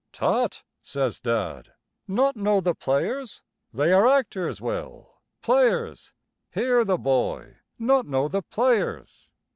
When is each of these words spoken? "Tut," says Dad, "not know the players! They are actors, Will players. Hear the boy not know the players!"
"Tut," 0.11 0.63
says 0.81 1.19
Dad, 1.19 1.73
"not 2.07 2.35
know 2.35 2.59
the 2.59 2.73
players! 2.73 3.43
They 3.71 3.93
are 3.93 4.07
actors, 4.09 4.59
Will 4.59 5.19
players. 5.43 6.11
Hear 6.49 6.83
the 6.83 6.97
boy 6.97 7.57
not 7.77 8.07
know 8.07 8.27
the 8.27 8.41
players!" 8.41 9.29